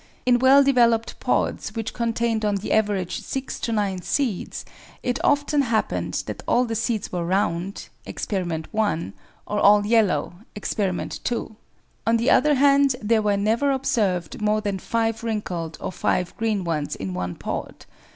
[0.25, 3.59] In well developed pods which contained on the average six.
[3.59, 4.65] to nine seeds,
[5.03, 8.65] it often happened that all the seeds were round (Expt.
[8.71, 9.13] 1)
[9.45, 11.21] or all yellow (Expt.
[11.23, 11.55] 2);
[12.07, 16.63] on the other hand there were never observed more than five wrinkled or five green
[16.63, 17.85] ones in one pod.